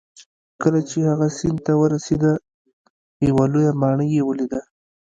کله 0.61 0.79
چې 0.89 0.97
هغه 1.09 1.27
سیند 1.37 1.59
ته 1.65 1.73
ورسید 1.81 2.23
یوه 3.27 3.45
لویه 3.53 3.71
ماڼۍ 3.81 4.07
یې 4.17 4.23
ولیده. 4.25 4.61